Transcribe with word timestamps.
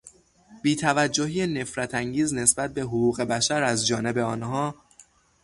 بیتوجهی 0.63 1.47
نفرتانگیز 1.47 2.33
نسبت 2.33 2.73
به 2.73 2.81
حقوق 2.81 3.21
بشر 3.21 3.63
از 3.63 3.87
جانب 3.87 4.17
آنها 4.17 4.75